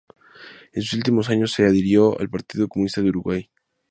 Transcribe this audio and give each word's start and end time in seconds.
En 0.73 0.81
sus 0.81 0.93
últimos 0.95 1.29
años 1.29 1.51
se 1.51 1.63
adhirió 1.63 2.19
al 2.19 2.27
Partido 2.27 2.67
Comunista 2.67 3.03
de 3.03 3.09
Uruguay. 3.09 3.51